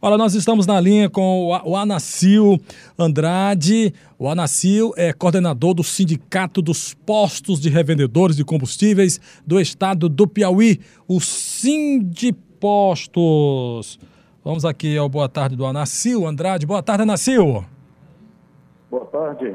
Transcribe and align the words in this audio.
Olha, 0.00 0.16
nós 0.16 0.32
estamos 0.34 0.66
na 0.66 0.80
linha 0.80 1.10
com 1.10 1.48
o 1.62 1.76
Anacil 1.76 2.58
Andrade. 2.98 3.92
O 4.18 4.30
Anacil 4.30 4.94
é 4.96 5.12
coordenador 5.12 5.74
do 5.74 5.84
Sindicato 5.84 6.62
dos 6.62 6.94
Postos 6.94 7.60
de 7.60 7.68
Revendedores 7.68 8.34
de 8.34 8.46
Combustíveis 8.46 9.20
do 9.46 9.60
Estado 9.60 10.08
do 10.08 10.26
Piauí, 10.26 10.80
o 11.06 11.20
Sindipostos. 11.20 12.30
Vamos 14.42 14.64
aqui 14.64 14.96
ao 14.96 15.06
boa 15.06 15.28
tarde 15.28 15.54
do 15.54 15.66
Anacil 15.66 16.26
Andrade. 16.26 16.64
Boa 16.64 16.82
tarde, 16.82 17.02
Anacil. 17.02 17.66
Boa 18.90 19.04
tarde. 19.04 19.54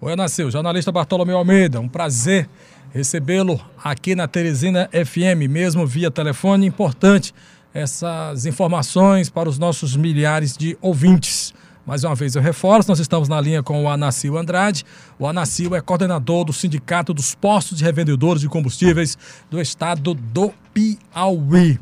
Oi, 0.00 0.12
Anacil. 0.14 0.50
Jornalista 0.50 0.90
Bartolomeu 0.90 1.36
Almeida. 1.36 1.78
Um 1.78 1.88
prazer 1.88 2.48
recebê-lo 2.90 3.60
aqui 3.84 4.14
na 4.14 4.26
Teresina 4.26 4.88
FM, 4.88 5.46
mesmo 5.46 5.86
via 5.86 6.10
telefone. 6.10 6.64
Importante 6.66 7.34
essas 7.76 8.46
informações 8.46 9.28
para 9.28 9.50
os 9.50 9.58
nossos 9.58 9.94
milhares 9.96 10.56
de 10.56 10.78
ouvintes. 10.80 11.52
Mais 11.84 12.04
uma 12.04 12.14
vez 12.14 12.34
eu 12.34 12.40
reforço, 12.40 12.88
nós 12.88 12.98
estamos 12.98 13.28
na 13.28 13.38
linha 13.38 13.62
com 13.62 13.84
o 13.84 13.88
Anacil 13.88 14.38
Andrade. 14.38 14.82
O 15.18 15.26
Anacil 15.26 15.74
é 15.74 15.80
coordenador 15.82 16.46
do 16.46 16.54
Sindicato 16.54 17.12
dos 17.12 17.34
Postos 17.34 17.76
de 17.76 17.84
Revendedores 17.84 18.40
de 18.40 18.48
Combustíveis 18.48 19.18
do 19.50 19.60
estado 19.60 20.14
do 20.14 20.54
Piauí. 20.72 21.78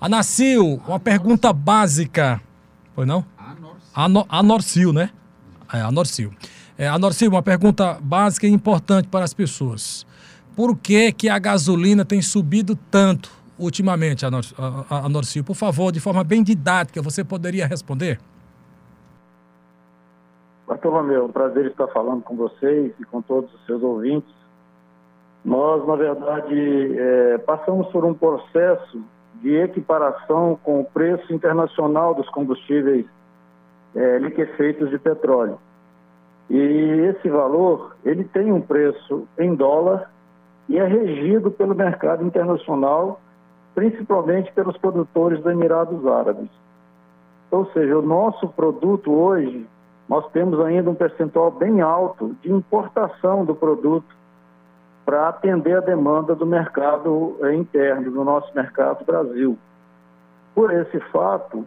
Anacil, 0.00 0.82
uma 0.86 0.98
pergunta 0.98 1.52
básica. 1.52 2.40
Foi 2.92 3.06
não? 3.06 3.24
Anorcil, 4.28 4.92
né? 4.92 5.10
É, 5.72 5.80
Anorcil. 5.80 6.32
É, 6.76 6.88
Anorcil, 6.88 7.30
uma 7.30 7.42
pergunta 7.42 7.98
básica 8.02 8.48
e 8.48 8.50
importante 8.50 9.06
para 9.06 9.24
as 9.24 9.32
pessoas. 9.32 10.04
Por 10.56 10.76
que, 10.76 11.12
que 11.12 11.28
a 11.28 11.38
gasolina 11.38 12.04
tem 12.04 12.20
subido 12.20 12.74
tanto 12.90 13.45
ultimamente, 13.58 14.24
a? 14.24 14.30
Por 15.42 15.54
favor, 15.54 15.92
de 15.92 16.00
forma 16.00 16.22
bem 16.22 16.42
didática, 16.42 17.02
você 17.02 17.24
poderia 17.24 17.66
responder? 17.66 18.18
Bartolomeu, 20.66 21.22
é 21.22 21.24
um 21.24 21.32
prazer 21.32 21.66
estar 21.66 21.86
falando 21.88 22.22
com 22.22 22.36
vocês 22.36 22.92
e 22.98 23.04
com 23.04 23.22
todos 23.22 23.52
os 23.54 23.66
seus 23.66 23.82
ouvintes. 23.82 24.34
Nós, 25.44 25.86
na 25.86 25.94
verdade, 25.94 26.98
é, 26.98 27.38
passamos 27.38 27.86
por 27.88 28.04
um 28.04 28.12
processo 28.12 29.00
de 29.40 29.54
equiparação 29.54 30.58
com 30.62 30.80
o 30.80 30.84
preço 30.84 31.32
internacional 31.32 32.14
dos 32.14 32.28
combustíveis 32.30 33.06
é, 33.94 34.18
liquefeitos 34.18 34.90
de 34.90 34.98
petróleo. 34.98 35.58
E 36.50 36.58
esse 36.58 37.28
valor, 37.28 37.96
ele 38.04 38.24
tem 38.24 38.52
um 38.52 38.60
preço 38.60 39.26
em 39.38 39.54
dólar 39.54 40.10
e 40.68 40.78
é 40.78 40.84
regido 40.84 41.50
pelo 41.50 41.74
mercado 41.74 42.24
internacional 42.24 43.20
principalmente 43.76 44.50
pelos 44.52 44.76
produtores 44.78 45.38
dos 45.38 45.52
Emirados 45.52 46.04
Árabes. 46.06 46.48
Ou 47.50 47.66
seja, 47.72 47.98
o 47.98 48.02
nosso 48.02 48.48
produto 48.48 49.12
hoje, 49.12 49.68
nós 50.08 50.26
temos 50.32 50.58
ainda 50.60 50.90
um 50.90 50.94
percentual 50.94 51.50
bem 51.50 51.82
alto 51.82 52.34
de 52.40 52.50
importação 52.50 53.44
do 53.44 53.54
produto 53.54 54.16
para 55.04 55.28
atender 55.28 55.76
a 55.76 55.80
demanda 55.80 56.34
do 56.34 56.46
mercado 56.46 57.36
eh, 57.42 57.54
interno, 57.54 58.10
do 58.10 58.24
nosso 58.24 58.50
mercado 58.54 59.04
Brasil. 59.04 59.58
Por 60.54 60.72
esse 60.72 60.98
fato, 61.12 61.66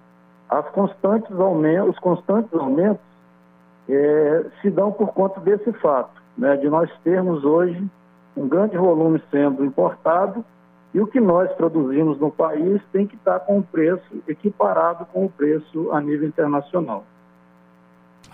constantes 0.74 1.40
aumentos, 1.40 1.92
os 1.92 2.00
constantes 2.00 2.52
aumentos 2.54 3.06
é, 3.88 4.46
se 4.62 4.72
dão 4.72 4.92
por 4.92 5.14
conta 5.14 5.40
desse 5.42 5.72
fato, 5.74 6.20
né, 6.36 6.58
de 6.58 6.68
nós 6.70 6.90
termos 7.04 7.46
hoje 7.46 7.88
um 8.36 8.48
grande 8.48 8.76
volume 8.78 9.22
sendo 9.30 9.64
importado 9.64 10.44
e 10.94 11.00
o 11.00 11.08
que 11.08 11.20
nós 11.20 11.52
produzimos 11.54 12.20
no 12.20 12.32
país 12.32 12.82
tem 12.92 13.06
que 13.06 13.16
estar 13.16 13.40
com 13.42 13.60
o 13.60 13.64
preço 13.64 14.24
equiparado 14.28 15.06
com 15.14 15.26
o 15.26 15.30
preço 15.30 15.92
a 15.92 16.02
nível 16.02 16.28
internacional. 16.28 17.06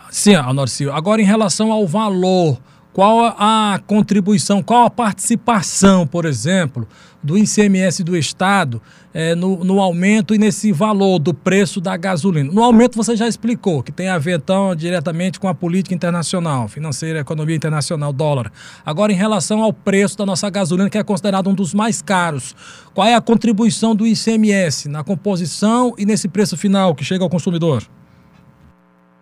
Sim, 0.10 0.36
Anorcio. 0.36 0.94
Agora, 0.94 1.22
em 1.22 1.26
relação 1.26 1.72
ao 1.72 1.86
valor 1.86 2.58
qual 2.96 3.36
a 3.38 3.78
contribuição, 3.86 4.64
qual 4.64 4.86
a 4.86 4.90
participação, 4.90 6.08
por 6.08 6.24
exemplo, 6.24 6.88
do 7.22 7.38
ICMS 7.38 8.02
do 8.06 8.16
Estado 8.16 8.82
é, 9.14 9.36
no, 9.36 9.66
no, 9.66 9.82
aumento 9.82 10.34
e 10.34 10.38
nesse 10.38 10.72
valor 10.72 11.20
do 11.20 11.34
preço 11.34 11.82
da 11.82 11.98
gasolina? 11.98 12.50
No 12.50 12.64
aumento 12.64 12.96
você 12.96 13.14
já 13.14 13.28
explicou, 13.28 13.84
que 13.84 13.92
tem 13.92 14.08
a 14.08 14.18
ver 14.18 14.38
então 14.38 14.74
diretamente 14.74 15.42
com 15.42 15.50
a 15.50 15.54
política 15.54 15.94
internacional, 15.94 16.70
financeira, 16.70 17.20
economia 17.20 17.58
internacional, 17.58 18.14
dólar. 18.14 18.50
Agora, 18.86 19.12
em 19.12 19.16
relação 19.16 19.62
ao 19.62 19.74
preço 19.74 20.18
da 20.18 20.26
nossa 20.26 20.50
gasolina, 20.50 20.90
que 20.90 20.98
é 20.98 21.04
considerado 21.04 21.50
um 21.50 21.54
dos 21.54 21.74
mais 21.74 22.02
caros, 22.02 22.56
qual 22.94 23.06
é 23.06 23.14
a 23.14 23.20
contribuição 23.20 23.94
do 23.94 24.08
ICMS 24.08 24.88
na 24.88 25.04
composição 25.04 25.94
e 25.98 26.06
nesse 26.06 26.30
preço 26.30 26.56
final 26.56 26.96
que 26.96 27.04
chega 27.04 27.26
ao 27.26 27.30
consumidor? 27.30 27.84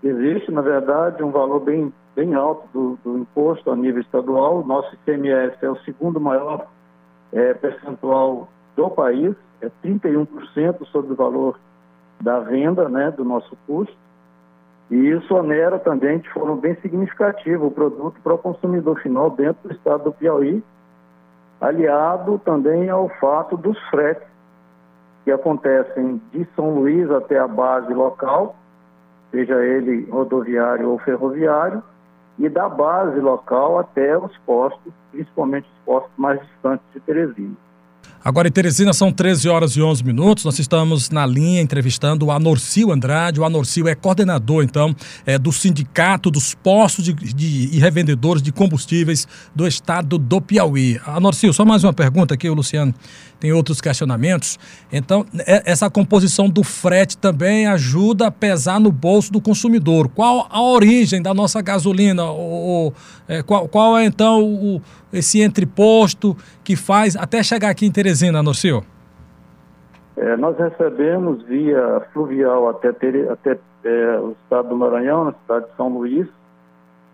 Existe, 0.04 0.52
na 0.52 0.62
verdade, 0.62 1.24
um 1.24 1.32
valor 1.32 1.62
bem 1.62 1.92
bem 2.16 2.34
alto 2.34 2.68
do, 2.74 3.00
do 3.04 3.18
imposto 3.18 3.72
a 3.72 3.76
nível 3.76 4.02
estadual. 4.02 4.64
Nosso 4.66 4.94
ICMS 4.96 5.58
é 5.62 5.70
o 5.70 5.78
segundo 5.84 6.20
maior 6.20 6.68
é, 7.32 7.54
percentual 7.54 8.48
do 8.76 8.90
país, 8.90 9.36
é 9.62 9.70
31% 9.84 10.86
sobre 10.88 11.14
o 11.14 11.16
valor 11.16 11.60
da 12.22 12.40
venda 12.40 12.88
né, 12.90 13.12
do 13.12 13.24
nosso 13.24 13.58
custo. 13.68 13.96
E 14.92 14.96
isso 14.96 15.34
onera 15.34 15.80
também 15.80 16.20
de 16.20 16.30
forma 16.30 16.56
bem 16.56 16.76
significativa 16.82 17.66
o 17.66 17.72
produto 17.72 18.20
para 18.22 18.34
o 18.34 18.38
consumidor 18.38 19.00
final 19.02 19.30
dentro 19.30 19.68
do 19.68 19.74
estado 19.74 20.04
do 20.06 20.12
Piauí, 20.12 20.64
aliado 21.60 22.40
também 22.40 22.90
ao 22.90 23.10
fato 23.20 23.56
dos 23.58 23.80
fretes 23.90 24.28
que 25.24 25.32
acontecem 25.32 26.22
de 26.32 26.46
São 26.56 26.76
Luís 26.76 27.10
até 27.10 27.40
a 27.40 27.48
base 27.48 27.94
local, 27.94 28.56
seja 29.32 29.64
ele 29.64 30.10
rodoviário 30.12 30.90
ou 30.90 31.00
ferroviário, 31.00 31.82
e 32.40 32.50
da 32.50 32.68
base 32.68 33.20
local 33.20 33.80
até 33.80 34.18
os 34.18 34.36
postos, 34.40 34.94
principalmente 35.12 35.68
os 35.68 35.86
postos 35.86 36.12
mais 36.18 36.42
distantes 36.42 36.86
de 36.94 37.00
Teresina. 37.02 37.56
Agora 38.24 38.48
em 38.48 38.52
Teresina 38.52 38.94
são 38.94 39.12
13 39.12 39.50
horas 39.50 39.76
e 39.76 39.82
11 39.82 40.02
minutos. 40.02 40.46
Nós 40.46 40.58
estamos 40.58 41.10
na 41.10 41.26
linha 41.26 41.60
entrevistando 41.60 42.28
o 42.28 42.32
Anorcio 42.32 42.90
Andrade. 42.90 43.42
O 43.42 43.44
Anorcio 43.44 43.86
é 43.86 43.96
coordenador, 43.96 44.64
então, 44.64 44.96
é, 45.26 45.38
do 45.38 45.52
Sindicato 45.52 46.32
dos 46.32 46.56
Postos 46.56 47.04
de, 47.04 47.12
de, 47.14 47.70
e 47.76 47.80
Revendedores 47.80 48.42
de 48.42 48.54
Combustíveis 48.54 49.28
do 49.54 49.68
Estado 49.68 50.18
do 50.18 50.40
Piauí. 50.40 51.02
Anorcio, 51.06 51.52
só 51.52 51.66
mais 51.66 51.84
uma 51.84 51.92
pergunta 51.92 52.34
aqui, 52.34 52.50
o 52.50 52.54
Luciano 52.54 52.94
tem 53.42 53.52
outros 53.52 53.82
questionamentos. 53.82 54.58
Então, 54.90 55.26
é, 55.40 55.62
essa 55.66 55.90
composição 55.90 56.48
do 56.48 56.64
frete 56.64 57.18
também 57.18 57.68
ajuda 57.68 58.28
a 58.28 58.32
pesar 58.32 58.80
no 58.80 58.90
bolso 58.90 59.34
do 59.34 59.42
consumidor. 59.42 60.08
Qual 60.08 60.48
a 60.50 60.62
origem 60.62 61.22
da 61.22 61.34
nossa 61.34 61.62
gasolina? 61.62 62.24
Ou, 62.24 62.94
é, 63.28 63.44
qual, 63.44 63.68
qual, 63.68 63.98
é, 63.98 64.06
então, 64.06 64.42
o, 64.42 64.82
esse 65.14 65.42
entreposto 65.42 66.36
que 66.64 66.76
faz 66.76 67.16
até 67.16 67.44
chegar 67.44 67.70
aqui 67.70 67.86
em 67.86 67.92
Teresina, 67.92 68.42
Norcio? 68.42 68.84
É, 70.18 70.36
nós 70.38 70.58
recebemos 70.58 71.44
via 71.44 72.02
fluvial 72.12 72.70
até, 72.70 72.90
até 72.90 73.58
é, 73.84 74.20
o 74.20 74.36
estado 74.44 74.70
do 74.70 74.76
Maranhão, 74.76 75.26
na 75.26 75.34
cidade 75.34 75.66
de 75.66 75.76
São 75.76 75.90
Luís, 75.90 76.28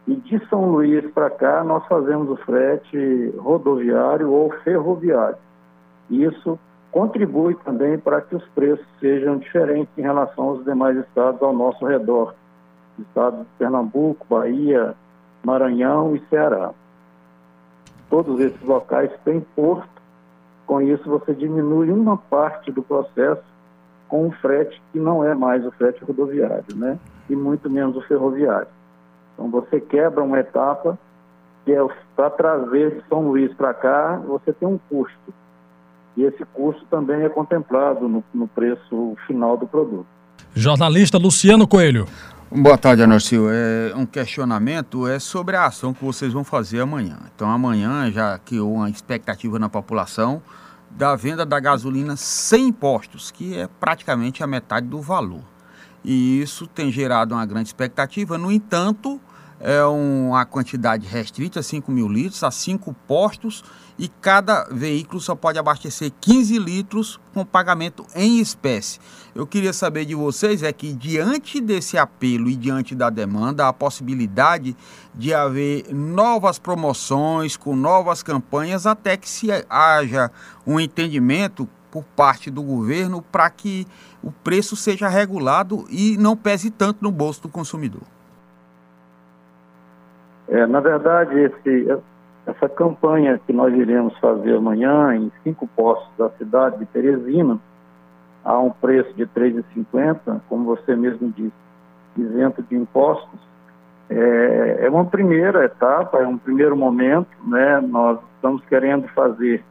e 0.07 0.15
de 0.15 0.47
São 0.47 0.71
Luís 0.71 1.05
para 1.11 1.29
cá 1.29 1.63
nós 1.63 1.85
fazemos 1.87 2.29
o 2.29 2.35
frete 2.37 3.33
rodoviário 3.37 4.31
ou 4.31 4.51
ferroviário. 4.63 5.37
Isso 6.09 6.57
contribui 6.91 7.55
também 7.63 7.97
para 7.97 8.21
que 8.21 8.35
os 8.35 8.43
preços 8.49 8.85
sejam 8.99 9.37
diferentes 9.37 9.95
em 9.97 10.01
relação 10.01 10.45
aos 10.45 10.65
demais 10.65 10.97
estados 10.97 11.41
ao 11.41 11.53
nosso 11.53 11.85
redor. 11.85 12.33
Estados 12.97 13.39
de 13.39 13.45
Pernambuco, 13.59 14.25
Bahia, 14.27 14.95
Maranhão 15.43 16.15
e 16.15 16.21
Ceará. 16.29 16.71
Todos 18.09 18.39
esses 18.39 18.61
locais 18.61 19.11
têm 19.23 19.41
porto, 19.55 19.87
com 20.65 20.81
isso 20.81 21.03
você 21.09 21.33
diminui 21.33 21.91
uma 21.91 22.17
parte 22.17 22.71
do 22.71 22.81
processo 22.81 23.43
com 24.07 24.27
um 24.27 24.31
frete 24.31 24.81
que 24.91 24.99
não 24.99 25.23
é 25.23 25.35
mais 25.35 25.65
o 25.65 25.71
frete 25.71 26.03
rodoviário, 26.03 26.75
né? 26.75 26.97
E 27.29 27.35
muito 27.35 27.69
menos 27.69 27.95
o 27.95 28.01
ferroviário. 28.01 28.67
Então 29.33 29.49
você 29.49 29.79
quebra 29.79 30.23
uma 30.23 30.39
etapa 30.39 30.97
que 31.65 31.71
é 31.71 31.79
para 32.15 32.29
trazer 32.31 33.03
São 33.07 33.27
Luís 33.27 33.53
para 33.53 33.73
cá, 33.73 34.17
você 34.25 34.51
tem 34.51 34.67
um 34.67 34.79
custo 34.89 35.33
e 36.19 36.23
esse 36.23 36.43
custo 36.53 36.85
também 36.89 37.21
é 37.21 37.29
contemplado 37.29 38.09
no, 38.09 38.21
no 38.33 38.45
preço 38.45 39.15
final 39.25 39.55
do 39.55 39.65
produto. 39.65 40.05
Jornalista 40.53 41.17
Luciano 41.17 41.65
Coelho. 41.65 42.05
Boa 42.51 42.79
tarde, 42.79 43.03
Anorcio. 43.03 43.47
É, 43.47 43.93
um 43.95 44.07
questionamento 44.07 45.05
é 45.05 45.19
sobre 45.19 45.55
a 45.55 45.67
ação 45.67 45.93
que 45.93 46.03
vocês 46.03 46.33
vão 46.33 46.43
fazer 46.43 46.79
amanhã. 46.79 47.19
Então, 47.35 47.47
amanhã 47.47 48.11
já 48.11 48.39
criou 48.39 48.73
uma 48.73 48.89
expectativa 48.89 49.59
na 49.59 49.69
população 49.69 50.41
da 50.89 51.15
venda 51.15 51.45
da 51.45 51.59
gasolina 51.59 52.15
sem 52.15 52.69
impostos, 52.69 53.29
que 53.29 53.55
é 53.55 53.69
praticamente 53.79 54.43
a 54.43 54.47
metade 54.47 54.87
do 54.87 54.99
valor. 54.99 55.43
E 56.03 56.41
isso 56.41 56.65
tem 56.65 56.91
gerado 56.91 57.35
uma 57.35 57.45
grande 57.45 57.69
expectativa. 57.69 58.35
No 58.35 58.51
entanto, 58.51 59.21
é 59.59 59.83
uma 59.83 60.43
quantidade 60.43 61.05
restrita, 61.05 61.61
5 61.61 61.91
mil 61.91 62.07
litros, 62.07 62.43
a 62.43 62.49
cinco 62.49 62.95
postos 63.07 63.63
e 63.99 64.07
cada 64.07 64.63
veículo 64.71 65.19
só 65.19 65.35
pode 65.35 65.59
abastecer 65.59 66.09
15 66.21 66.57
litros 66.57 67.19
com 67.33 67.45
pagamento 67.45 68.05
em 68.15 68.39
espécie. 68.39 68.97
Eu 69.35 69.45
queria 69.45 69.73
saber 69.73 70.05
de 70.05 70.15
vocês 70.15 70.63
é 70.63 70.71
que 70.71 70.93
diante 70.93 71.59
desse 71.59 71.97
apelo 71.97 72.49
e 72.49 72.55
diante 72.55 72.95
da 72.95 73.09
demanda, 73.09 73.67
a 73.67 73.73
possibilidade 73.73 74.75
de 75.13 75.33
haver 75.33 75.93
novas 75.93 76.57
promoções 76.57 77.57
com 77.57 77.75
novas 77.75 78.23
campanhas 78.23 78.87
até 78.87 79.17
que 79.17 79.27
se 79.27 79.49
haja 79.69 80.31
um 80.65 80.79
entendimento 80.79 81.67
por 81.91 82.03
parte 82.15 82.49
do 82.49 82.63
governo 82.63 83.21
para 83.21 83.49
que 83.49 83.85
o 84.23 84.31
preço 84.31 84.77
seja 84.77 85.09
regulado 85.09 85.85
e 85.89 86.15
não 86.17 86.37
pese 86.37 86.71
tanto 86.71 87.03
no 87.03 87.11
bolso 87.11 87.41
do 87.41 87.49
consumidor. 87.49 88.03
É, 90.47 90.65
na 90.65 90.79
verdade, 90.79 91.37
esse, 91.37 91.87
essa 92.49 92.67
campanha 92.67 93.39
que 93.45 93.53
nós 93.53 93.73
iremos 93.73 94.17
fazer 94.19 94.55
amanhã 94.55 95.15
em 95.15 95.31
cinco 95.43 95.67
postos 95.75 96.09
da 96.17 96.29
cidade 96.31 96.79
de 96.79 96.85
Teresina, 96.87 97.59
a 98.43 98.57
um 98.57 98.69
preço 98.69 99.13
de 99.13 99.23
R$ 99.23 99.29
3,50, 99.35 100.41
como 100.47 100.65
você 100.65 100.95
mesmo 100.95 101.31
disse, 101.31 101.53
isento 102.17 102.63
de 102.63 102.75
impostos, 102.75 103.39
é, 104.09 104.79
é, 104.81 104.89
uma 104.89 105.05
primeira 105.05 105.65
etapa, 105.65 106.17
é 106.17 106.27
um 106.27 106.37
primeiro 106.37 106.75
momento, 106.75 107.29
né? 107.45 107.79
Nós 107.79 108.17
estamos 108.35 108.63
querendo 108.65 109.07
fazer 109.09 109.63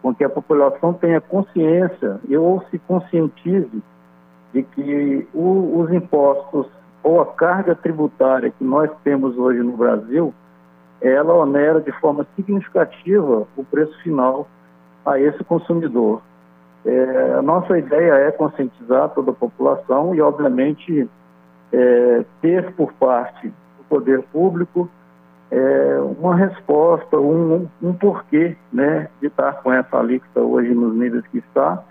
com 0.00 0.14
que 0.14 0.24
a 0.24 0.30
população 0.30 0.94
tenha 0.94 1.20
consciência 1.20 2.18
ou 2.30 2.64
se 2.70 2.78
conscientize 2.78 3.82
de 4.52 4.62
que 4.62 5.28
o, 5.34 5.80
os 5.80 5.92
impostos 5.92 6.66
ou 7.02 7.20
a 7.20 7.26
carga 7.26 7.74
tributária 7.74 8.50
que 8.50 8.64
nós 8.64 8.90
temos 9.04 9.36
hoje 9.36 9.60
no 9.60 9.76
Brasil, 9.76 10.32
ela 11.02 11.34
onera 11.34 11.80
de 11.80 11.92
forma 12.00 12.26
significativa 12.36 13.46
o 13.56 13.64
preço 13.64 13.96
final 14.02 14.46
a 15.04 15.18
esse 15.18 15.42
consumidor. 15.44 16.22
É, 16.84 17.34
a 17.38 17.42
nossa 17.42 17.78
ideia 17.78 18.14
é 18.14 18.30
conscientizar 18.30 19.08
toda 19.10 19.30
a 19.30 19.34
população 19.34 20.14
e, 20.14 20.20
obviamente, 20.20 21.08
é, 21.72 22.24
ter 22.40 22.72
por 22.72 22.92
parte 22.94 23.48
do 23.48 23.84
poder 23.88 24.22
público 24.32 24.88
é, 25.50 25.98
uma 26.18 26.34
resposta, 26.34 27.18
um, 27.18 27.68
um 27.82 27.92
porquê 27.92 28.56
né, 28.72 29.08
de 29.20 29.26
estar 29.26 29.62
com 29.62 29.72
essa 29.72 29.98
alíquota 29.98 30.40
hoje 30.40 30.72
nos 30.74 30.94
níveis 30.94 31.26
que 31.28 31.38
está, 31.38 31.82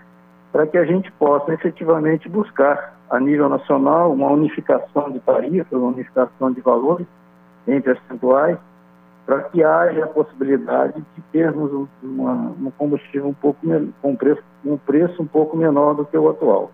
para 0.50 0.66
que 0.66 0.76
a 0.76 0.84
gente 0.84 1.10
possa 1.12 1.52
efetivamente 1.54 2.28
buscar 2.28 2.94
a 3.08 3.20
nível 3.20 3.48
nacional 3.48 4.12
uma 4.12 4.28
unificação 4.30 5.10
de 5.10 5.20
tarifas, 5.20 5.72
uma 5.72 5.88
unificação 5.88 6.52
de 6.52 6.60
valores 6.60 7.06
entre 7.66 7.92
as 7.92 7.98
centrais, 8.08 8.58
para 9.26 9.42
que 9.44 9.62
haja 9.62 10.04
a 10.04 10.08
possibilidade 10.08 10.94
de 10.94 11.22
termos 11.32 11.88
uma, 12.02 12.32
um 12.60 12.70
combustível 12.76 13.28
um 13.28 13.34
pouco 13.34 13.60
com 14.00 14.16
preço, 14.16 14.42
um 14.64 14.76
preço 14.76 15.22
um 15.22 15.26
pouco 15.26 15.56
menor 15.56 15.94
do 15.94 16.04
que 16.04 16.16
o 16.16 16.28
atual. 16.28 16.70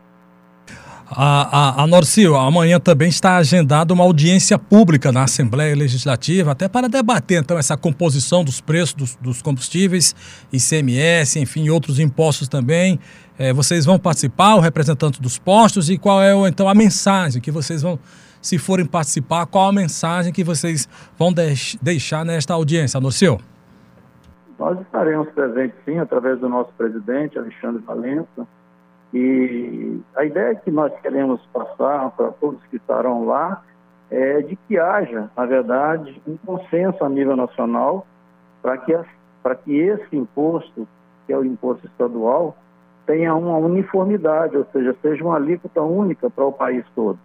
A, 1.11 1.81
a, 1.81 1.83
a 1.85 1.87
Norcio, 1.87 2.37
amanhã 2.37 2.79
também 2.79 3.09
está 3.09 3.37
agendada 3.39 3.95
uma 3.95 4.05
audiência 4.05 4.59
pública 4.59 5.11
na 5.11 5.23
Assembleia 5.23 5.75
Legislativa, 5.75 6.53
até 6.53 6.69
para 6.69 6.87
debater 6.87 7.41
então 7.41 7.59
essa 7.59 7.79
composição 7.79 8.45
dos 8.45 8.61
preços 8.61 8.93
dos, 8.93 9.17
dos 9.17 9.41
combustíveis, 9.41 10.15
ICMS, 10.53 11.41
enfim, 11.41 11.71
outros 11.71 11.99
impostos 11.99 12.47
também. 12.47 13.01
É, 13.39 13.55
vocês 13.55 13.87
vão 13.87 13.99
participar, 13.99 14.57
o 14.57 14.61
representante 14.61 15.23
dos 15.23 15.39
postos, 15.39 15.89
e 15.89 15.97
qual 15.97 16.21
é 16.23 16.35
então 16.47 16.69
a 16.69 16.75
mensagem 16.75 17.41
que 17.41 17.51
vocês 17.51 17.81
vão, 17.81 17.99
se 18.41 18.59
forem 18.59 18.87
participar, 18.87 19.47
qual 19.47 19.69
a 19.69 19.73
mensagem 19.73 20.33
que 20.33 20.45
vocês 20.45 20.89
vão 21.19 21.33
deix, 21.33 21.77
deixar 21.81 22.25
nesta 22.25 22.55
audiência, 22.55 23.01
Norcio? 23.01 23.39
Nós 24.59 24.81
estaremos 24.81 25.29
presentes 25.31 25.77
sim, 25.85 25.99
através 25.99 26.41
do 26.41 26.49
nosso 26.49 26.73
presidente, 26.73 27.39
Alexandre 27.39 27.83
Valença, 27.85 28.47
e 29.13 30.01
a 30.17 30.25
ideia 30.25 30.55
que 30.55 30.71
nós 30.71 30.93
queremos 31.01 31.41
passar 31.53 32.11
para 32.11 32.31
todos 32.33 32.61
que 32.71 32.77
estarão 32.77 33.25
lá 33.25 33.63
é 34.11 34.43
de 34.43 34.57
que 34.57 34.79
haja, 34.79 35.31
na 35.37 35.47
verdade, 35.47 36.21
um 36.27 36.37
consenso 36.39 37.05
a 37.05 37.09
nível 37.09 37.37
nacional 37.37 38.07
para 38.63 38.79
que, 38.79 38.99
para 39.43 39.55
que 39.55 39.77
esse 39.77 40.17
imposto, 40.17 40.87
que 41.27 41.33
é 41.33 41.39
o 41.39 41.45
imposto 41.45 41.87
estadual, 41.87 42.57
tenha 43.07 43.35
uma 43.35 43.57
uniformidade, 43.57 44.57
ou 44.57 44.67
seja, 44.73 44.95
seja 45.01 45.25
uma 45.25 45.37
alíquota 45.37 45.81
única 45.81 46.29
para 46.29 46.45
o 46.45 46.53
país 46.53 46.85
todo. 46.95 47.19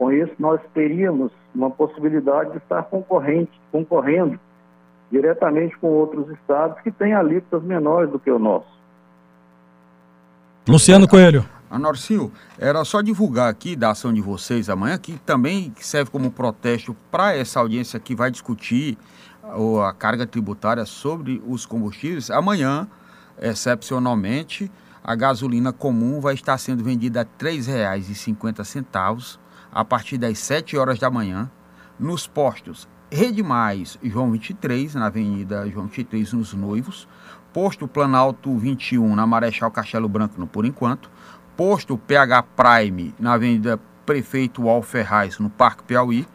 Com 0.00 0.10
isso, 0.10 0.32
nós 0.38 0.58
teríamos 0.72 1.30
uma 1.54 1.70
possibilidade 1.70 2.52
de 2.52 2.56
estar 2.56 2.84
concorrente, 2.84 3.52
concorrendo 3.70 4.40
diretamente 5.12 5.76
com 5.76 5.88
outros 5.88 6.26
estados 6.30 6.80
que 6.80 6.90
têm 6.90 7.12
alíquotas 7.12 7.62
menores 7.62 8.10
do 8.10 8.18
que 8.18 8.30
o 8.30 8.38
nosso. 8.38 8.66
Luciano 10.66 11.06
Coelho. 11.06 11.44
Anorcio, 11.70 12.32
era 12.58 12.82
só 12.82 13.02
divulgar 13.02 13.50
aqui 13.50 13.76
da 13.76 13.90
ação 13.90 14.10
de 14.10 14.22
vocês 14.22 14.70
amanhã, 14.70 14.96
que 14.96 15.18
também 15.18 15.70
serve 15.76 16.10
como 16.10 16.30
protesto 16.30 16.96
para 17.10 17.36
essa 17.36 17.60
audiência 17.60 18.00
que 18.00 18.14
vai 18.14 18.30
discutir 18.30 18.96
a 19.86 19.92
carga 19.92 20.26
tributária 20.26 20.86
sobre 20.86 21.42
os 21.46 21.66
combustíveis. 21.66 22.30
Amanhã, 22.30 22.88
excepcionalmente, 23.38 24.72
a 25.04 25.14
gasolina 25.14 25.74
comum 25.74 26.22
vai 26.22 26.32
estar 26.32 26.56
sendo 26.56 26.82
vendida 26.82 27.20
a 27.20 27.24
R$ 27.24 27.28
3,50 27.38 29.38
a 29.72 29.84
partir 29.84 30.18
das 30.18 30.38
7 30.38 30.76
horas 30.76 30.98
da 30.98 31.10
manhã 31.10 31.50
nos 31.98 32.26
postos 32.26 32.88
Rede 33.12 33.42
Mais 33.42 33.98
João 34.02 34.30
23, 34.30 34.94
na 34.94 35.06
Avenida 35.06 35.68
João 35.68 35.86
23, 35.86 36.32
nos 36.32 36.54
Noivos, 36.54 37.08
posto 37.52 37.88
Planalto 37.88 38.56
21 38.56 39.16
na 39.16 39.26
Marechal 39.26 39.70
Castelo 39.70 40.08
Branco, 40.08 40.38
no 40.38 40.46
por 40.46 40.64
enquanto, 40.64 41.10
posto 41.56 41.98
PH 41.98 42.42
Prime 42.42 43.14
na 43.18 43.32
Avenida 43.32 43.80
Prefeito 44.06 44.68
Alferraz, 44.68 45.38
no 45.38 45.50
Parque 45.50 45.82
Piauí, 45.82 46.26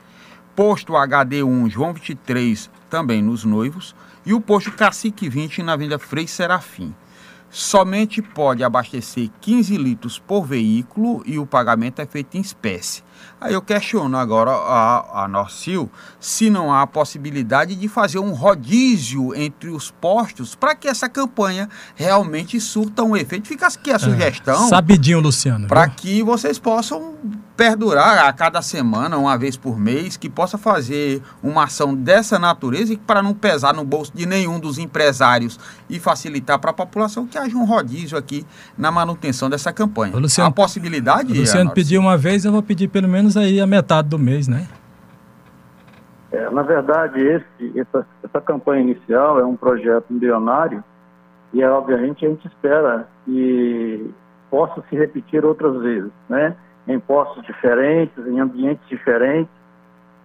posto 0.55 0.93
HD1 0.93 1.69
João 1.69 1.93
23 1.93 2.69
também 2.89 3.21
nos 3.21 3.45
Noivos 3.45 3.95
e 4.25 4.33
o 4.33 4.41
posto 4.41 4.71
Cacique 4.71 5.29
20 5.29 5.63
na 5.63 5.73
Avenida 5.73 5.97
Frei 5.97 6.27
Serafim 6.27 6.93
somente 7.55 8.21
pode 8.21 8.65
abastecer 8.65 9.29
15 9.39 9.77
litros 9.77 10.19
por 10.19 10.45
veículo 10.45 11.23
e 11.25 11.39
o 11.39 11.45
pagamento 11.45 12.01
é 12.01 12.05
feito 12.05 12.35
em 12.35 12.41
espécie. 12.41 13.01
Aí 13.39 13.53
eu 13.53 13.61
questiono 13.61 14.17
agora 14.17 14.51
a, 14.51 15.23
a 15.23 15.27
Norcil 15.29 15.89
se 16.19 16.49
não 16.49 16.73
há 16.73 16.85
possibilidade 16.85 17.73
de 17.73 17.87
fazer 17.87 18.19
um 18.19 18.33
rodízio 18.33 19.33
entre 19.33 19.69
os 19.69 19.89
postos 19.89 20.53
para 20.53 20.75
que 20.75 20.85
essa 20.85 21.07
campanha 21.07 21.69
realmente 21.95 22.59
surta 22.59 23.03
um 23.03 23.15
efeito. 23.15 23.47
Fica 23.47 23.67
aqui 23.67 23.89
a 23.89 23.95
é, 23.95 23.99
sugestão. 23.99 24.65
É, 24.65 24.67
sabidinho, 24.67 25.21
Luciano. 25.21 25.69
Para 25.69 25.87
que 25.87 26.21
vocês 26.21 26.59
possam 26.59 27.15
perdurar 27.55 28.25
a 28.25 28.33
cada 28.33 28.61
semana, 28.61 29.17
uma 29.17 29.37
vez 29.37 29.55
por 29.55 29.79
mês, 29.79 30.17
que 30.17 30.29
possa 30.29 30.57
fazer 30.57 31.21
uma 31.41 31.63
ação 31.63 31.95
dessa 31.95 32.37
natureza 32.37 32.93
e 32.93 32.97
para 32.97 33.23
não 33.23 33.33
pesar 33.33 33.73
no 33.73 33.83
bolso 33.83 34.11
de 34.15 34.25
nenhum 34.25 34.59
dos 34.59 34.77
empresários 34.77 35.59
e 35.89 35.99
facilitar 35.99 36.59
para 36.59 36.71
a 36.71 36.73
população 36.73 37.25
que 37.25 37.37
haja 37.37 37.55
um 37.55 37.65
rodízio 37.65 38.17
aqui 38.17 38.45
na 38.77 38.91
manutenção 38.91 39.49
dessa 39.49 39.71
campanha. 39.71 40.15
Luciano, 40.17 40.49
a 40.49 40.53
possibilidade. 40.53 41.31
O 41.31 41.35
Luciano 41.37 41.71
pediu 41.71 42.01
uma 42.01 42.17
vez, 42.17 42.43
eu 42.43 42.51
vou 42.51 42.61
pedir 42.61 42.89
pelo 42.89 43.07
menos 43.07 43.37
aí 43.37 43.61
a 43.61 43.67
metade 43.67 44.09
do 44.09 44.19
mês, 44.19 44.47
né? 44.47 44.67
É, 46.31 46.49
na 46.49 46.63
verdade, 46.63 47.21
esse, 47.21 47.79
essa, 47.79 48.05
essa 48.21 48.41
campanha 48.41 48.81
inicial 48.81 49.39
é 49.39 49.45
um 49.45 49.55
projeto 49.55 50.05
embrionário 50.11 50.83
e, 51.53 51.63
obviamente, 51.63 52.25
a 52.25 52.29
gente 52.29 52.45
espera 52.45 53.07
que 53.23 54.13
possa 54.49 54.83
se 54.89 54.95
repetir 54.97 55.45
outras 55.45 55.81
vezes, 55.81 56.11
né? 56.27 56.55
Em 56.87 56.99
postos 56.99 57.43
diferentes, 57.43 58.25
em 58.27 58.39
ambientes 58.39 58.87
diferentes, 58.87 59.51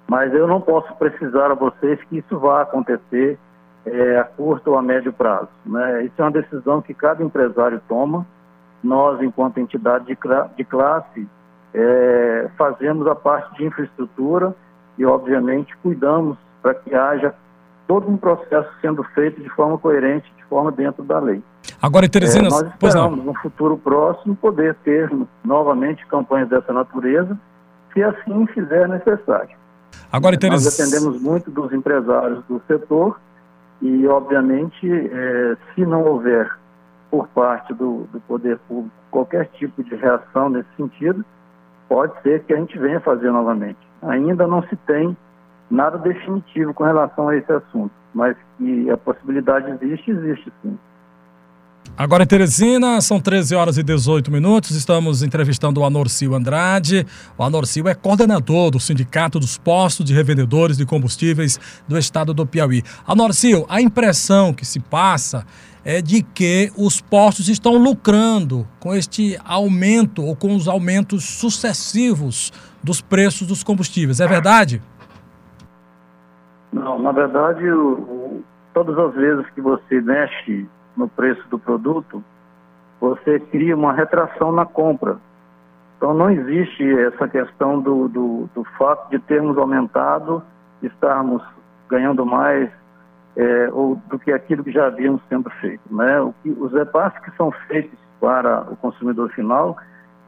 mas 0.09 0.33
eu 0.35 0.47
não 0.47 0.61
posso 0.61 0.95
precisar 0.97 1.51
a 1.51 1.55
vocês 1.55 2.03
que 2.05 2.19
isso 2.19 2.39
vá 2.39 2.63
acontecer 2.63 3.39
é, 3.87 4.19
a 4.19 4.25
curto 4.25 4.73
ou 4.73 4.79
a 4.79 4.83
médio 4.83 5.13
prazo. 5.13 5.49
Né? 5.65 6.05
Isso 6.05 6.15
é 6.19 6.23
uma 6.23 6.31
decisão 6.31 6.83
que 6.83 6.93
cada 6.93 7.23
empresário 7.23 7.81
toma. 7.89 8.27
Nós, 8.83 9.23
enquanto 9.23 9.59
entidade 9.59 10.07
de, 10.07 10.19
de 10.57 10.65
classe, 10.65 11.29
é, 11.73 12.51
fazemos 12.57 13.07
a 13.07 13.15
parte 13.15 13.57
de 13.57 13.65
infraestrutura 13.65 14.55
e, 14.99 15.05
obviamente, 15.05 15.77
cuidamos 15.79 16.37
para 16.61 16.75
que 16.75 16.95
haja 16.95 17.35
todo 17.91 18.09
um 18.09 18.17
processo 18.17 18.71
sendo 18.81 19.03
feito 19.03 19.43
de 19.43 19.49
forma 19.49 19.77
coerente, 19.77 20.33
de 20.37 20.45
forma 20.45 20.71
dentro 20.71 21.03
da 21.03 21.19
lei. 21.19 21.43
Agora, 21.83 22.09
Teresina, 22.09 22.47
é, 22.47 22.51
nós 22.51 22.63
esperamos 22.69 23.25
no 23.25 23.35
futuro 23.35 23.77
próximo 23.77 24.37
poder 24.37 24.77
ter 24.85 25.11
novamente 25.45 26.07
campanhas 26.07 26.49
dessa 26.49 26.73
natureza, 26.73 27.37
se 27.93 28.01
assim 28.01 28.47
fizer 28.55 28.89
necessário. 28.89 29.57
Agora, 30.13 30.39
Teresina... 30.39 30.71
Nós 30.71 30.77
dependemos 30.77 31.21
muito 31.21 31.51
dos 31.51 31.73
empresários 31.73 32.45
do 32.45 32.63
setor 32.69 33.19
e, 33.83 34.07
obviamente, 34.07 34.89
é, 34.89 35.57
se 35.75 35.85
não 35.85 36.05
houver 36.05 36.49
por 37.11 37.27
parte 37.27 37.75
do, 37.75 38.07
do 38.13 38.21
poder 38.21 38.57
público 38.69 38.95
qualquer 39.11 39.47
tipo 39.59 39.83
de 39.83 39.97
reação 39.97 40.49
nesse 40.49 40.69
sentido, 40.77 41.25
pode 41.89 42.13
ser 42.23 42.45
que 42.45 42.53
a 42.53 42.57
gente 42.57 42.79
venha 42.79 43.01
fazer 43.01 43.33
novamente. 43.33 43.81
Ainda 44.01 44.47
não 44.47 44.63
se 44.69 44.77
tem 44.77 45.17
nada 45.71 45.99
definitivo 45.99 46.75
com 46.75 46.85
relação 46.85 47.29
a 47.29 47.37
esse 47.37 47.51
assunto, 47.53 47.93
mas 48.15 48.37
que 48.59 48.91
a 48.91 48.97
possibilidade 48.97 49.71
existe, 49.71 50.11
existe 50.11 50.53
sim. 50.63 50.77
Agora 51.97 52.23
em 52.23 52.27
Teresina, 52.27 53.01
são 53.01 53.21
13 53.21 53.55
horas 53.55 53.77
e 53.77 53.83
18 53.83 54.31
minutos. 54.31 54.71
Estamos 54.71 55.23
entrevistando 55.23 55.81
o 55.81 55.85
Anorcio 55.85 56.35
Andrade. 56.35 57.07
O 57.37 57.43
Anorcio 57.43 57.89
é 57.89 57.95
coordenador 57.95 58.71
do 58.71 58.81
Sindicato 58.81 59.39
dos 59.39 59.59
Postos 59.59 60.07
de 60.07 60.15
Revendedores 60.15 60.77
de 60.77 60.87
Combustíveis 60.87 61.59
do 61.87 61.99
estado 61.99 62.33
do 62.33 62.47
Piauí. 62.47 62.83
Anorcio, 63.07 63.67
a 63.69 63.83
impressão 63.83 64.53
que 64.55 64.65
se 64.65 64.81
passa 64.81 65.45
é 65.85 66.01
de 66.01 66.23
que 66.23 66.71
os 66.77 67.01
postos 67.01 67.49
estão 67.49 67.77
lucrando 67.77 68.67
com 68.79 68.95
este 68.95 69.39
aumento 69.45 70.25
ou 70.25 70.37
com 70.37 70.55
os 70.55 70.69
aumentos 70.69 71.25
sucessivos 71.25 72.53
dos 72.83 73.01
preços 73.01 73.47
dos 73.47 73.63
combustíveis. 73.63 74.21
É 74.21 74.29
verdade? 74.29 74.81
Não, 76.73 76.99
na 76.99 77.13
verdade, 77.13 77.69
o, 77.69 77.93
o, 77.93 78.45
todas 78.73 78.97
as 78.99 79.15
vezes 79.15 79.49
que 79.51 79.61
você 79.61 80.01
mexe 80.01 80.69
no 80.97 81.09
preço 81.09 81.47
do 81.49 81.59
produto, 81.59 82.23
você 83.01 83.41
cria 83.41 83.75
uma 83.75 83.93
retração 83.93 84.53
na 84.53 84.65
compra. 84.65 85.19
Então 85.97 86.15
não 86.15 86.31
existe 86.31 86.83
essa 86.99 87.29
questão 87.29 87.81
do, 87.81 88.09
do, 88.09 88.49
do 88.55 88.65
fato 88.79 89.11
de 89.11 89.19
termos 89.19 89.59
aumentado, 89.59 90.43
estarmos 90.83 91.43
ganhando 91.89 92.25
mais 92.25 92.71
é, 93.37 93.69
ou 93.73 93.97
do 94.09 94.19
que 94.19 94.33
aquilo 94.33 94.65
que 94.65 94.73
já 94.73 94.87
havíamos 94.87 95.21
sempre 95.29 95.53
feito. 95.61 95.83
Né? 95.91 96.21
O 96.21 96.35
que, 96.43 96.51
os 96.51 96.73
repasses 96.73 97.19
que 97.21 97.31
são 97.37 97.51
feitos 97.69 97.99
para 98.21 98.63
o 98.71 98.77
consumidor 98.77 99.31
final 99.31 99.77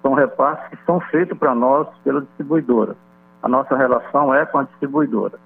são 0.03 0.15
repasses 0.15 0.69
que 0.69 0.85
são 0.85 1.01
feitos 1.01 1.39
para 1.39 1.55
nós 1.55 1.87
pela 2.03 2.21
distribuidora. 2.21 2.97
A 3.43 3.49
nossa 3.49 3.77
relação 3.77 4.35
é 4.35 4.45
com 4.45 4.59
a 4.59 4.65
distribuidora. 4.65 5.39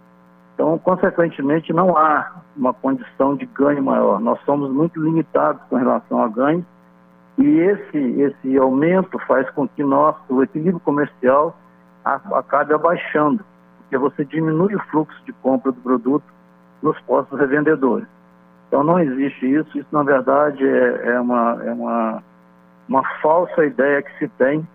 Então, 0.57 0.79
consequentemente, 0.79 1.71
não 1.71 1.95
há 1.99 2.33
uma 2.57 2.73
condição 2.73 3.37
de 3.37 3.45
ganho 3.45 3.85
maior. 3.85 4.19
Nós 4.19 4.41
somos 4.47 4.73
muito 4.73 4.99
limitados 4.99 5.61
com 5.69 5.77
relação 5.77 6.23
a 6.23 6.29
ganho 6.29 6.65
e 7.37 7.59
esse, 7.59 7.99
esse 7.99 8.57
aumento 8.57 9.19
faz 9.27 9.49
com 9.51 9.69
que 9.69 9.85
nosso 9.85 10.43
equilíbrio 10.43 10.81
comercial 10.81 11.55
acabe 12.03 12.73
abaixando, 12.73 13.45
porque 13.79 13.99
você 13.99 14.25
diminui 14.25 14.75
o 14.75 14.81
fluxo 14.85 15.23
de 15.27 15.33
compra 15.35 15.73
do 15.73 15.81
produto 15.83 16.25
nos 16.81 16.99
postos 17.01 17.39
revendedores. 17.39 18.09
Então, 18.69 18.83
não 18.83 18.99
existe 18.99 19.47
isso. 19.47 19.79
Isso, 19.79 19.89
na 19.93 20.03
verdade, 20.03 20.67
é, 20.67 21.11
é, 21.11 21.21
uma, 21.21 21.63
é 21.63 21.73
uma, 21.73 22.23
uma 22.89 23.05
falsa 23.21 23.67
ideia 23.67 24.03
que 24.03 24.19
se 24.19 24.29
tem 24.39 24.67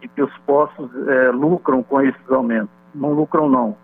de 0.00 0.06
que 0.06 0.22
os 0.22 0.38
postos 0.46 0.88
é, 1.08 1.30
lucram 1.32 1.82
com 1.82 2.00
esses 2.00 2.30
aumentos. 2.30 2.70
Não 2.94 3.12
lucram, 3.12 3.48
não. 3.48 3.76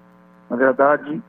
Na 0.48 0.56
verdade, 0.56 1.20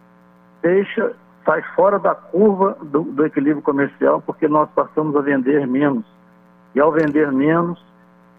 deixa, 0.63 1.11
sai 1.45 1.61
fora 1.75 1.99
da 1.99 2.15
curva 2.15 2.75
do, 2.81 3.03
do 3.03 3.25
equilíbrio 3.25 3.61
comercial, 3.61 4.23
porque 4.25 4.47
nós 4.47 4.67
passamos 4.73 5.15
a 5.15 5.21
vender 5.21 5.67
menos. 5.67 6.05
E 6.73 6.79
ao 6.79 6.91
vender 6.91 7.31
menos, 7.31 7.79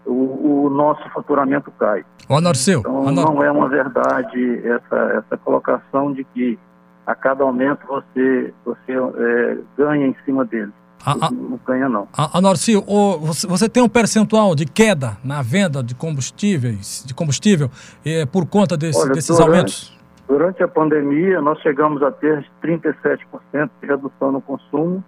o, 0.05 0.65
o, 0.65 0.69
nosso 0.69 1.07
faturamento 1.11 1.71
cai. 1.79 2.03
Ô, 2.27 2.41
Narceu, 2.41 2.79
então, 2.79 3.11
não 3.11 3.43
é 3.43 3.49
uma 3.49 3.69
verdade 3.69 4.61
essa, 4.67 5.23
essa 5.23 5.37
colocação 5.37 6.11
de 6.11 6.23
que 6.25 6.59
a 7.05 7.15
cada 7.15 7.43
aumento 7.43 7.85
você, 7.87 8.53
você 8.65 8.91
é, 8.91 9.57
ganha 9.77 10.07
em 10.07 10.15
cima 10.25 10.43
dele. 10.43 10.71
A, 11.05 11.27
a, 11.27 11.31
não 11.31 11.59
ganha, 11.65 11.87
não. 11.87 12.07
A, 12.11 12.41
Norcio, 12.41 12.83
você, 13.21 13.45
você 13.45 13.69
tem 13.69 13.83
um 13.83 13.87
percentual 13.87 14.55
de 14.55 14.65
queda 14.65 15.15
na 15.23 15.43
venda 15.43 15.83
de 15.83 15.93
combustíveis, 15.93 17.03
de 17.05 17.13
combustível, 17.13 17.69
é, 18.03 18.25
por 18.25 18.47
conta 18.47 18.75
desse, 18.75 18.99
Olha, 18.99 19.13
desses 19.13 19.37
durante, 19.37 19.49
aumentos? 19.49 19.94
Durante 20.27 20.63
a 20.63 20.67
pandemia, 20.67 21.39
nós 21.39 21.59
chegamos 21.59 22.01
a 22.01 22.11
ter 22.11 22.43
37% 22.63 23.69
de 23.81 23.87
redução 23.87 24.31
no 24.31 24.41
consumo. 24.41 25.03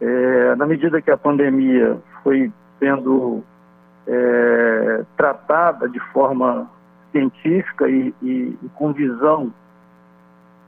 É, 0.00 0.56
na 0.56 0.66
medida 0.66 1.00
que 1.00 1.10
a 1.10 1.16
pandemia 1.16 1.98
foi 2.22 2.52
sendo 2.80 3.44
é, 4.06 5.04
tratada 5.16 5.88
de 5.88 6.00
forma 6.12 6.68
científica 7.12 7.88
e, 7.88 8.12
e, 8.20 8.58
e 8.60 8.68
com 8.74 8.92
visão 8.92 9.52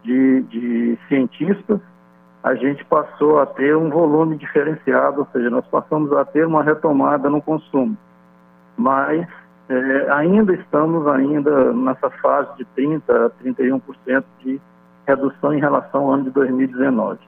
de, 0.04 0.42
de, 0.42 0.98
cientistas, 1.08 1.80
a 2.44 2.54
gente 2.54 2.84
passou 2.84 3.40
a 3.40 3.46
ter 3.46 3.76
um 3.76 3.90
volume 3.90 4.36
diferenciado, 4.36 5.20
ou 5.20 5.28
seja, 5.32 5.50
nós 5.50 5.66
passamos 5.66 6.12
a 6.12 6.24
ter 6.24 6.46
uma 6.46 6.62
retomada 6.62 7.28
no 7.28 7.42
consumo. 7.42 7.96
Mas 8.76 9.26
é, 9.68 10.10
ainda 10.12 10.54
estamos 10.54 11.06
ainda 11.08 11.72
nessa 11.72 12.10
fase 12.22 12.48
de 12.56 12.66
30% 12.76 13.02
a 13.08 13.30
31% 13.42 14.24
de 14.44 14.60
redução 15.06 15.54
em 15.54 15.60
relação 15.60 16.02
ao 16.02 16.14
ano 16.14 16.24
de 16.24 16.30
2019. 16.30 17.18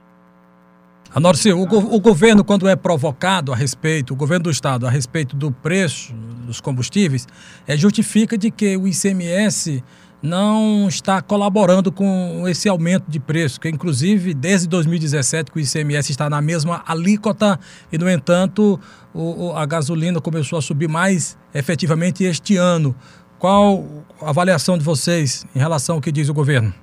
Anorcio, 1.13 1.57
o, 1.57 1.63
o 1.63 1.99
governo, 1.99 2.43
quando 2.43 2.67
é 2.67 2.75
provocado 2.75 3.51
a 3.51 3.55
respeito, 3.55 4.13
o 4.13 4.15
governo 4.15 4.43
do 4.43 4.51
Estado, 4.51 4.85
a 4.85 4.89
respeito 4.89 5.35
do 5.35 5.51
preço 5.51 6.13
dos 6.45 6.61
combustíveis, 6.61 7.27
é, 7.67 7.75
justifica 7.75 8.37
de 8.37 8.51
que 8.51 8.77
o 8.77 8.87
ICMS 8.87 9.83
não 10.21 10.87
está 10.87 11.21
colaborando 11.21 11.91
com 11.91 12.43
esse 12.47 12.67
aumento 12.67 13.05
de 13.07 13.19
preço, 13.19 13.59
que 13.59 13.69
inclusive 13.69 14.33
desde 14.33 14.67
2017 14.67 15.51
que 15.51 15.57
o 15.57 15.61
ICMS 15.61 16.11
está 16.11 16.29
na 16.29 16.41
mesma 16.41 16.83
alíquota 16.85 17.57
e, 17.91 17.97
no 17.97 18.09
entanto, 18.09 18.79
o, 19.13 19.53
a 19.55 19.65
gasolina 19.65 20.19
começou 20.19 20.59
a 20.59 20.61
subir 20.61 20.89
mais 20.89 21.37
efetivamente 21.53 22.23
este 22.23 22.57
ano. 22.57 22.93
Qual 23.37 23.85
a 24.21 24.29
avaliação 24.29 24.77
de 24.77 24.83
vocês 24.83 25.47
em 25.55 25.59
relação 25.59 25.95
ao 25.95 26.01
que 26.01 26.11
diz 26.11 26.27
o 26.27 26.33
governo? 26.33 26.73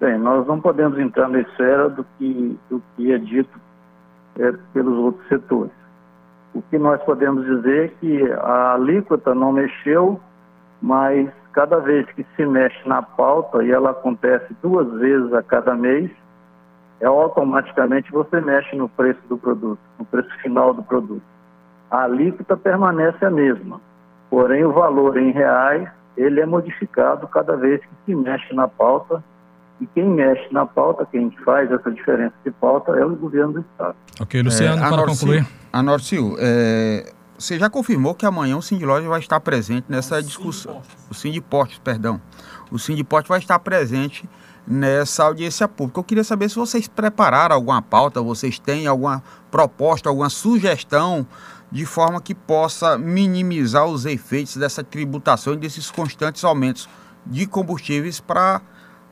Bem, 0.00 0.18
nós 0.18 0.44
não 0.48 0.60
podemos 0.60 0.98
entrar 0.98 1.28
na 1.28 1.40
esfera 1.40 1.88
do 1.88 2.04
que, 2.18 2.58
do 2.68 2.82
que 2.96 3.12
é 3.12 3.18
dito 3.18 3.60
é, 4.36 4.52
pelos 4.72 4.98
outros 4.98 5.28
setores. 5.28 5.70
O 6.54 6.60
que 6.62 6.76
nós 6.76 7.00
podemos 7.04 7.46
dizer 7.46 7.84
é 7.84 7.88
que 7.88 8.32
a 8.32 8.74
alíquota 8.74 9.32
não 9.32 9.52
mexeu, 9.52 10.20
mas 10.82 11.30
cada 11.52 11.78
vez 11.78 12.06
que 12.12 12.26
se 12.36 12.46
mexe 12.46 12.88
na 12.88 13.02
pauta, 13.02 13.62
e 13.62 13.70
ela 13.70 13.90
acontece 13.90 14.54
duas 14.62 14.90
vezes 15.00 15.32
a 15.32 15.42
cada 15.42 15.74
mês, 15.74 16.10
é 17.00 17.06
automaticamente 17.06 18.10
você 18.12 18.40
mexe 18.40 18.76
no 18.76 18.88
preço 18.88 19.20
do 19.28 19.36
produto, 19.36 19.80
no 19.98 20.04
preço 20.04 20.30
final 20.40 20.72
do 20.72 20.82
produto. 20.82 21.22
A 21.90 22.04
alíquota 22.04 22.56
permanece 22.56 23.24
a 23.24 23.30
mesma, 23.30 23.80
porém 24.30 24.64
o 24.64 24.72
valor 24.72 25.16
em 25.16 25.30
reais 25.32 25.88
ele 26.16 26.40
é 26.40 26.46
modificado 26.46 27.26
cada 27.28 27.56
vez 27.56 27.80
que 27.80 27.90
se 28.06 28.14
mexe 28.14 28.54
na 28.54 28.68
pauta 28.68 29.22
e 29.80 29.86
quem 29.86 30.08
mexe 30.08 30.46
na 30.52 30.64
pauta, 30.64 31.06
quem 31.10 31.30
faz 31.44 31.70
essa 31.72 31.90
diferença 31.90 32.34
de 32.44 32.50
pauta 32.52 32.92
é 32.92 33.04
o 33.04 33.16
governo 33.16 33.54
do 33.54 33.60
Estado. 33.60 33.96
Ok, 34.20 34.40
Luciano, 34.42 34.82
é, 34.82 34.88
para 34.88 35.06
concluir. 35.06 35.46
Anorcio, 35.72 36.36
é, 36.38 37.12
você 37.42 37.58
já 37.58 37.68
confirmou 37.68 38.14
que 38.14 38.24
amanhã 38.24 38.56
o 38.56 38.62
Sindilógia 38.62 39.08
vai 39.08 39.18
estar 39.18 39.40
presente 39.40 39.86
nessa 39.88 40.22
discussão. 40.22 40.80
O 41.10 41.14
Sindiportes, 41.14 41.78
perdão. 41.78 42.20
O 42.70 42.78
Sindiportes 42.78 43.28
vai 43.28 43.40
estar 43.40 43.58
presente 43.58 44.28
nessa 44.66 45.24
audiência 45.24 45.66
pública. 45.66 45.98
Eu 45.98 46.04
queria 46.04 46.22
saber 46.22 46.48
se 46.48 46.54
vocês 46.54 46.86
prepararam 46.86 47.56
alguma 47.56 47.82
pauta, 47.82 48.22
vocês 48.22 48.60
têm 48.60 48.86
alguma 48.86 49.22
proposta, 49.50 50.08
alguma 50.08 50.30
sugestão 50.30 51.26
de 51.70 51.84
forma 51.84 52.20
que 52.20 52.34
possa 52.34 52.96
minimizar 52.96 53.86
os 53.86 54.06
efeitos 54.06 54.56
dessa 54.56 54.84
tributação 54.84 55.54
e 55.54 55.56
desses 55.56 55.90
constantes 55.90 56.44
aumentos 56.44 56.88
de 57.26 57.46
combustíveis 57.46 58.20
para 58.20 58.60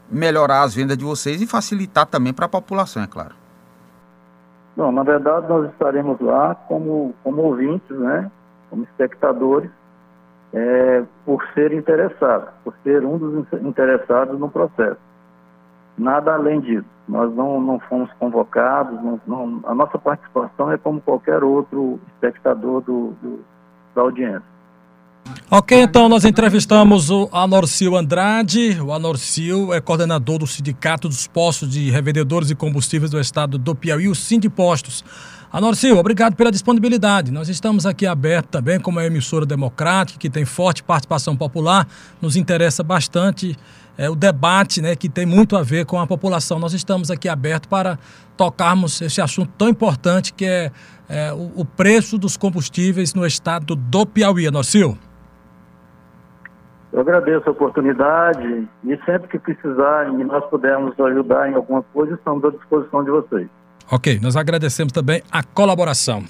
melhorar 0.08 0.62
as 0.62 0.74
vendas 0.74 0.96
de 0.96 1.04
vocês 1.04 1.42
e 1.42 1.46
facilitar 1.46 2.06
também 2.06 2.32
para 2.32 2.46
a 2.46 2.48
população, 2.48 3.02
é 3.02 3.06
claro. 3.06 3.39
Bom, 4.76 4.92
na 4.92 5.02
verdade, 5.02 5.48
nós 5.48 5.70
estaremos 5.70 6.20
lá 6.20 6.54
como, 6.54 7.14
como 7.22 7.42
ouvintes, 7.42 7.98
né? 7.98 8.30
como 8.70 8.84
espectadores, 8.84 9.70
é, 10.52 11.04
por 11.24 11.44
ser 11.54 11.72
interessados, 11.72 12.48
por 12.64 12.74
ser 12.82 13.04
um 13.04 13.18
dos 13.18 13.52
interessados 13.62 14.38
no 14.38 14.48
processo. 14.48 14.98
Nada 15.98 16.34
além 16.34 16.60
disso. 16.60 16.86
Nós 17.08 17.34
não, 17.34 17.60
não 17.60 17.78
fomos 17.80 18.10
convocados, 18.14 19.00
não, 19.02 19.20
não, 19.26 19.60
a 19.64 19.74
nossa 19.74 19.98
participação 19.98 20.70
é 20.70 20.78
como 20.78 21.00
qualquer 21.00 21.42
outro 21.42 22.00
espectador 22.14 22.80
do, 22.82 23.10
do 23.20 23.44
da 23.94 24.02
audiência. 24.02 24.49
Ok, 25.52 25.76
então 25.82 26.08
nós 26.08 26.24
entrevistamos 26.24 27.10
o 27.10 27.28
Anorcio 27.32 27.96
Andrade. 27.96 28.80
O 28.80 28.92
Anorcio 28.92 29.74
é 29.74 29.80
coordenador 29.80 30.38
do 30.38 30.46
Sindicato 30.46 31.08
dos 31.08 31.26
Postos 31.26 31.68
de 31.68 31.90
Revendedores 31.90 32.50
e 32.50 32.54
Combustíveis 32.54 33.10
do 33.10 33.18
Estado 33.18 33.58
do 33.58 33.74
Piauí, 33.74 34.06
o 34.06 34.14
Sindipostos. 34.14 35.04
Anorcio, 35.52 35.98
obrigado 35.98 36.36
pela 36.36 36.52
disponibilidade. 36.52 37.32
Nós 37.32 37.48
estamos 37.48 37.84
aqui 37.84 38.06
abertos 38.06 38.52
também 38.52 38.78
como 38.78 39.00
uma 39.00 39.04
emissora 39.04 39.44
democrática 39.44 40.20
que 40.20 40.30
tem 40.30 40.44
forte 40.44 40.84
participação 40.84 41.36
popular. 41.36 41.84
Nos 42.22 42.36
interessa 42.36 42.84
bastante 42.84 43.56
é, 43.98 44.08
o 44.08 44.14
debate 44.14 44.80
né, 44.80 44.94
que 44.94 45.08
tem 45.08 45.26
muito 45.26 45.56
a 45.56 45.64
ver 45.64 45.84
com 45.84 45.98
a 45.98 46.06
população. 46.06 46.60
Nós 46.60 46.74
estamos 46.74 47.10
aqui 47.10 47.28
abertos 47.28 47.68
para 47.68 47.98
tocarmos 48.36 49.00
esse 49.00 49.20
assunto 49.20 49.50
tão 49.58 49.68
importante 49.68 50.32
que 50.32 50.44
é, 50.44 50.70
é 51.08 51.32
o, 51.32 51.50
o, 51.56 51.64
preço 51.64 52.16
dos 52.16 52.36
combustíveis 52.36 53.14
no 53.14 53.26
estado 53.26 53.74
do 53.74 54.06
Piauí. 54.06 54.46
Anorcio. 54.46 54.96
Eu 56.92 57.00
agradeço 57.00 57.48
a 57.48 57.52
oportunidade 57.52 58.68
e 58.84 58.96
sempre 59.04 59.28
que 59.28 59.38
precisarem 59.38 60.20
e 60.20 60.24
nós 60.24 60.44
pudermos 60.46 60.98
ajudar 60.98 61.50
em 61.50 61.54
alguma 61.54 61.82
coisa, 61.82 62.14
estamos 62.14 62.44
à 62.44 62.50
disposição 62.50 63.04
de 63.04 63.10
vocês. 63.10 63.48
Ok, 63.90 64.18
nós 64.20 64.36
agradecemos 64.36 64.92
também 64.92 65.22
a 65.30 65.42
colaboração. 65.42 66.22